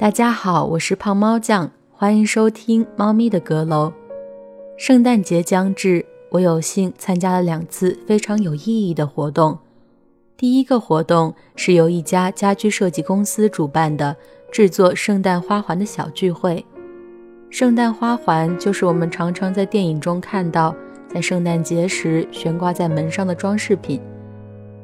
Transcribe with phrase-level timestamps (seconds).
[0.00, 3.88] 大家好，我是胖猫酱，欢迎收听《猫咪的阁楼》。
[4.78, 9.58] 圣诞节将至，我有幸参加了两次非常有意义的活动。
[10.38, 14.16] 第一个活动是由一家家居设计公司主办的
[14.50, 16.64] 制作圣诞花环的小聚会。
[17.50, 20.74] 圣诞花环就是我们常常在电影中看到，
[21.12, 24.00] 在圣诞节时悬挂在门上的装饰品。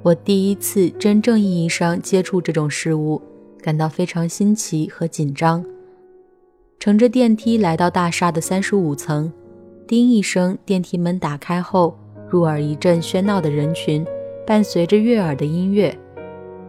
[0.02, 3.22] 我第一次真正意义上接触这种事物。
[3.66, 5.64] 感到非常新奇和紧张。
[6.78, 9.32] 乘着电梯来到大厦的三十五层，
[9.88, 11.98] 叮一声，电梯门打开后，
[12.28, 14.06] 入耳一阵喧闹的人群，
[14.46, 15.92] 伴随着悦耳的音乐。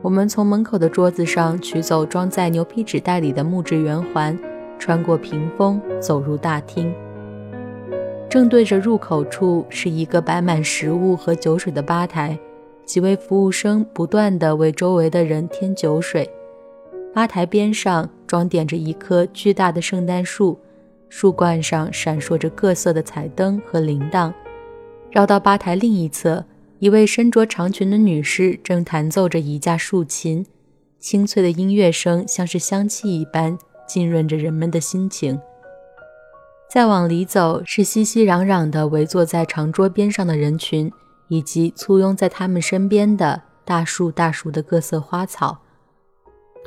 [0.01, 4.35] 我们从门口的桌子上取走装在牛皮纸袋里的木质圆环，
[4.79, 6.91] 穿过屏风走入大厅。
[8.27, 12.35] 正对着入口处是一个摆满食物和酒水的吧台，
[12.85, 16.27] 几位服务生不断地为周围的人添酒水。
[17.17, 20.59] 吧台边上装点着一棵巨大的圣诞树，
[21.09, 24.31] 树冠上闪烁着各色的彩灯和铃铛。
[25.09, 26.45] 绕到吧台另一侧，
[26.77, 30.45] 一位身着长裙的女士正弹奏着一架竖琴，
[30.99, 35.39] 清脆的音乐声像是香气一般浸润着人们的心情。
[36.69, 40.91] 再往里走，是熙熙攘攘的围坐在长桌边上的人群，
[41.29, 45.57] 以及簇拥在他们身边的大树大树的各色花草。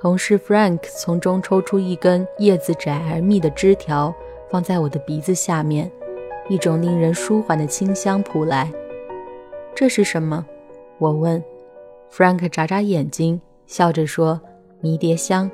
[0.01, 4.15] 同事 Frank 从中抽出一根叶子窄而密的枝条，
[4.51, 5.93] 放在我的鼻子下面，
[6.49, 8.73] 一种令人舒缓的清香扑来。
[9.75, 10.47] 这是什么？
[10.97, 11.45] 我问。
[12.11, 14.41] Frank 眨眨眼睛，笑着说
[14.81, 15.51] ：“迷迭香。”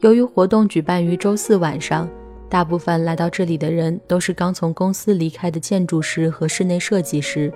[0.00, 2.08] 由于活动举办于周四晚上，
[2.48, 7.52] 大部分来到这里的人都是刚从公司离开的建筑师和室内设计师，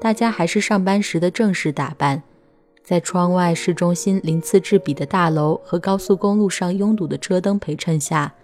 [0.00, 2.22] 大家还是上班时的正式打扮。
[2.84, 8.34] 在窗外市中心鳞次栉比的大楼和高速公路上拥堵的车灯陪衬下，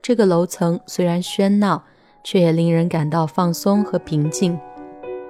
[0.00, 1.84] 这个楼层虽然喧闹，
[2.24, 4.58] 却也令人感到放松和平静。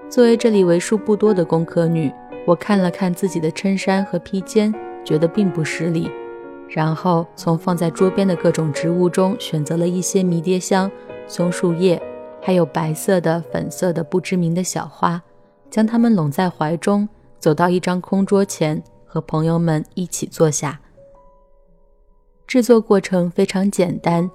[0.08, 2.12] 作为这里为数不多的工科女，
[2.46, 4.72] 我看了看自己的衬衫和披肩，
[5.04, 6.08] 觉得并不失礼。
[6.68, 10.88] 然后从放在桌边的各种植物中选择了一些迷迭香、
[11.26, 12.00] 松树叶，
[12.40, 15.20] 还有白色的、粉色的不知名的小花，
[15.68, 17.08] 将它们拢在怀中。
[17.42, 20.78] 走到一张空桌前，和朋友们一起坐下。
[22.46, 24.30] 制作过程非常简单，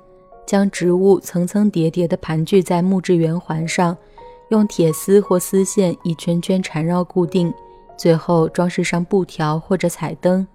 [0.46, 3.96] 将植物层层叠叠地盘踞在木质圆环上，
[4.50, 7.54] 用铁丝或丝线一圈圈缠绕固定，
[7.96, 10.46] 最后装饰上布条或者彩灯。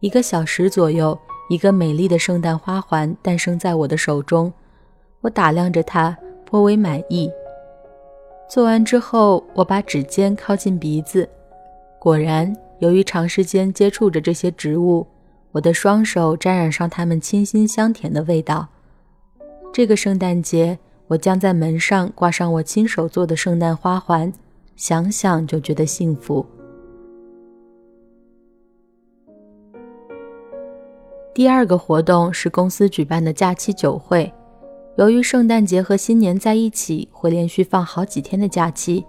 [0.00, 1.18] 一个小时左右，
[1.50, 4.50] 一个美丽的圣诞花环诞生在我的手中。
[5.20, 6.16] 我打量着它，
[6.46, 7.30] 颇为满意。
[8.48, 11.28] 做完之后，我把指尖靠近鼻子。
[12.04, 15.06] 果然，由于长时间接触着这些植物，
[15.52, 18.68] 我的双手沾染上它们清新香甜的味道。
[19.72, 24.30] 这个圣诞节，我将在门上挂上我亲手做的圣诞花环，
[24.76, 26.44] 想想就觉得幸福。
[31.32, 34.30] 第二个活动是公司举办的假期酒会。
[34.98, 39.06] 由于圣诞节和新年在一起，会连续放好几天的假期，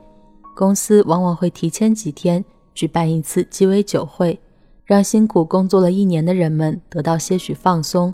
[0.56, 2.45] 公司往往会提前几天。
[2.75, 4.40] 举办一次鸡尾酒会，
[4.84, 8.13] 让辛苦工作了一年的人们得到些许放松。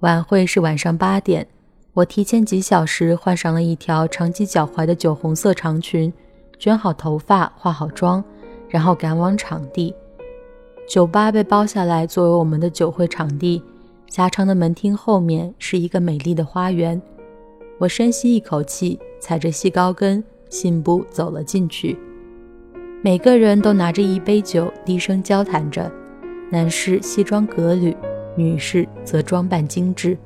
[0.00, 1.46] 晚会是晚上八点，
[1.94, 6.12] 我提前几小时换上了一条长及脚踝的酒红色长裙，
[6.58, 8.22] 卷好头发，化好妆，
[8.68, 9.94] 然后赶往场地。
[10.86, 13.62] 酒吧被包下来作为我们的酒会场地，
[14.08, 17.00] 狭长的门厅后面是一个美丽的花园。
[17.78, 21.98] 我深吸一口气，踩着细高跟，信步走了进去。
[23.06, 25.88] 每个人都拿着一杯酒，低声交谈着。
[26.50, 27.96] 男士西装革履，
[28.34, 30.18] 女士则装扮精致。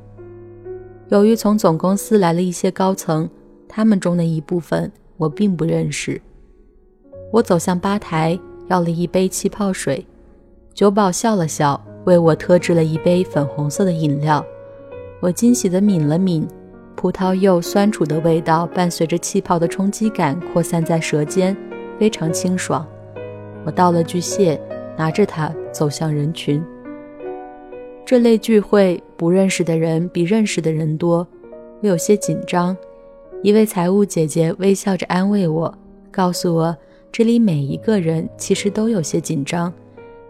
[1.11, 3.29] 由于从总公司来了一些高层，
[3.69, 6.19] 他们中的一部分我并不认识。
[7.31, 10.07] 我走向吧台，要了一杯气泡水。
[10.73, 14.43] 酒保笑了笑，为我特制了一杯粉红色的饮料。
[15.21, 16.49] 我惊喜地抿了抿，
[16.97, 21.55] 葡萄柚酸楚的味道伴随着气泡的冲击感扩散在舌尖。
[22.01, 22.87] 非常清爽，
[23.63, 24.59] 我道了句谢，
[24.97, 26.65] 拿着它走向人群。
[28.07, 31.29] 这类聚会，不认识的人比认识的人多，
[31.83, 32.75] 我有些紧张。
[33.43, 35.73] 一位财务姐姐微笑着安慰我，
[36.11, 36.75] 告诉我
[37.13, 39.71] 这里每一个人其实都有些紧张，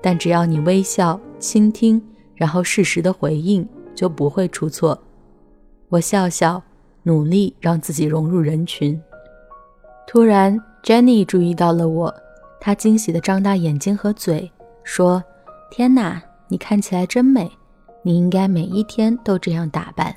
[0.00, 2.02] 但只要你微笑、倾听，
[2.34, 3.64] 然后适时的回应，
[3.94, 5.00] 就不会出错。
[5.88, 6.60] 我笑笑，
[7.04, 9.00] 努力让自己融入人群。
[10.08, 10.60] 突然。
[10.82, 12.14] Jenny 注意到了我，
[12.58, 14.50] 她惊喜地张大眼睛和嘴，
[14.82, 15.22] 说
[15.70, 17.50] ：“天哪，你看起来真美！
[18.02, 20.16] 你应该每一天都这样打扮。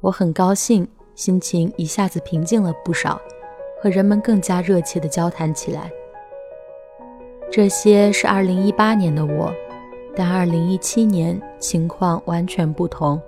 [0.00, 3.20] 我很高兴，心情一下子平静了不少，
[3.82, 5.90] 和人们更加热切地交谈起来。
[7.52, 9.52] 这些是2018年的我，
[10.16, 13.20] 但2017年情况完全不同。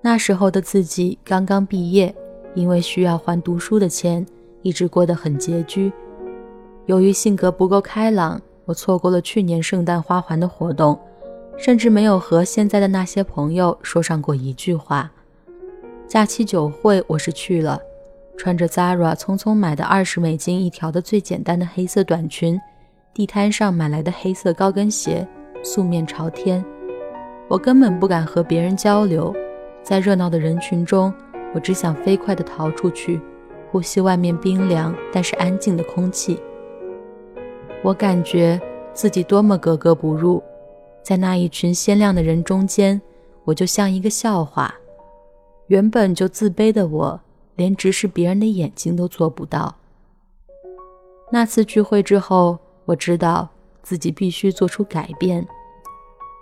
[0.00, 2.14] 那时候的自己刚刚毕业，
[2.54, 4.26] 因为需要还读书的钱，
[4.66, 5.92] 一直过得很拮据。
[6.86, 10.98] 由于性格不够开朗，我错过了去年圣诞花环的活动，
[11.56, 15.08] 甚至没有和现在的那些朋友说上过一句话。
[16.08, 17.80] 假期酒会我是去了，
[18.36, 22.60] 穿着 Zara 匆匆买的二十美金一条的最简单的黑色短裙，
[23.14, 25.24] 地摊上买来的黑色高跟鞋，
[25.62, 26.64] 素面朝天。
[27.46, 29.32] 我根本不敢和别人交流，
[29.84, 31.14] 在热闹的人群中，
[31.54, 33.20] 我只想飞快地逃出去，
[33.76, 36.40] 呼吸外面冰凉但是安静的空气。
[37.84, 38.58] 我感觉
[38.94, 40.42] 自己多么格格不入，
[41.02, 42.98] 在那一群鲜亮的人中间，
[43.44, 44.74] 我就像一个笑话。
[45.66, 47.20] 原本就自卑的我，
[47.56, 49.76] 连直视别人的眼睛都做不到。
[51.30, 53.46] 那次聚会之后，我知道
[53.82, 55.46] 自己必须做出改变。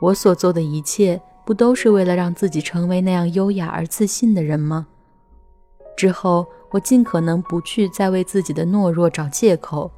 [0.00, 4.86] 我所做的一切，不都是为了让自己成为那样优雅而自信的人吗？
[5.96, 9.90] 之后，我尽可能不去再为自己的懦弱找借口。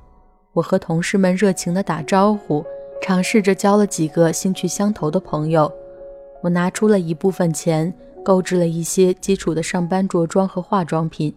[0.53, 2.65] 我和同事们热情地打招呼，
[3.03, 5.71] 尝试着交了几个兴趣相投的朋友。
[6.43, 7.93] 我拿出了一部分钱，
[8.25, 11.35] 购置了一些基础的上班着装和化妆品。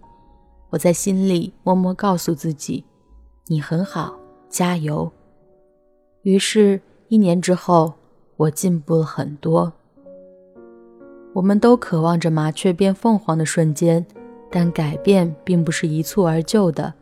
[0.69, 2.85] 我在心里默默告诉自己
[3.47, 4.19] ：“你很好，
[4.49, 5.11] 加油。”
[6.23, 7.93] 于是，一年之后，
[8.37, 9.73] 我进步了很多。
[11.33, 14.05] 我们都渴望着麻雀变凤凰的瞬间，
[14.49, 16.93] 但改变并不是一蹴而就的，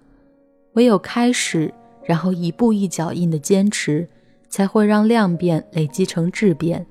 [0.73, 1.73] 唯有开始。
[2.05, 4.07] 然后一步一脚印的坚持，
[4.47, 6.87] 才会让量变累积成质变。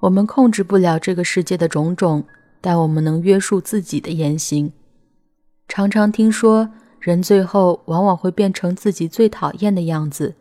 [0.00, 2.24] 我们控制不了这个世界的种种，
[2.62, 4.72] 但我们能约束自己的言行。
[5.68, 10.36] 常常听说，人最后往往会变成自己最讨厌的样子。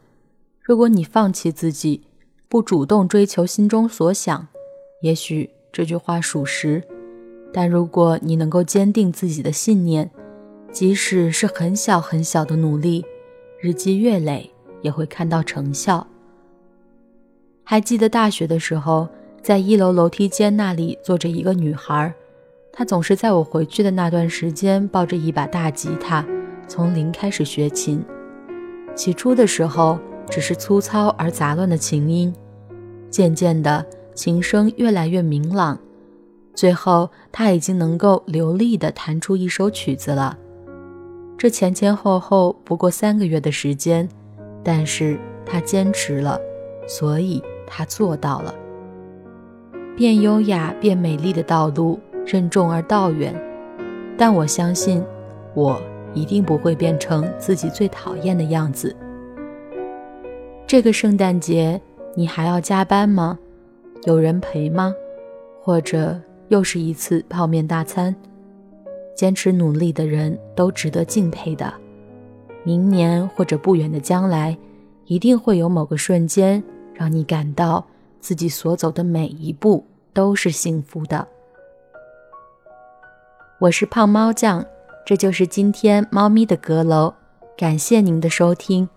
[0.62, 2.04] 如果你放弃自己，
[2.48, 4.48] 不主动追求心中所想，
[5.02, 6.82] 也许这句话属实。
[7.54, 10.10] 但如果你能够坚定自己的信念，
[10.72, 13.06] 即使是很小很小的努力。
[13.62, 14.52] 日积月累
[14.82, 16.06] 也会看到成效。
[17.64, 19.08] 还记得大学的时候，
[19.42, 22.14] 在一楼楼梯间那里坐着一个女孩，
[22.72, 26.24] 她总是在我回去的那段时间抱着一把大吉他，
[26.68, 28.04] 从零开始学琴。
[28.94, 29.98] 起初的时候
[30.30, 32.32] 只是粗糙而杂乱的琴音，
[33.10, 33.84] 渐渐的
[34.14, 35.80] 琴声越来越明朗，
[36.56, 40.38] 最后他已经能够流利地弹出一首曲子了。
[41.38, 44.08] 这前前后后不过三个月的时间，
[44.64, 46.40] 但是他坚持了，
[46.88, 48.56] 所以他做到了。
[49.98, 53.36] 变优雅、变美丽的道路任重而道远，
[54.18, 55.04] 但我相信，
[55.54, 55.80] 我
[56.14, 58.96] 一定不会变成自己最讨厌的样子。
[60.66, 61.80] 这个圣诞节
[62.16, 63.38] 你还要加班吗？
[64.06, 64.94] 有人陪吗？
[65.62, 66.20] 或者
[66.50, 68.16] 又是一次泡面大餐？
[69.16, 71.74] 坚持努力的人都值得敬佩的。
[72.64, 74.58] 明年或者不远的将来，
[75.06, 76.64] 一定会有某个瞬间，
[76.94, 77.86] 让你感到
[78.20, 81.28] 自己所走的每一步都是幸福的。
[83.60, 84.66] 我是胖猫酱，
[85.06, 87.14] 这就是今天猫咪的阁楼。
[87.56, 88.90] 感谢您的收听，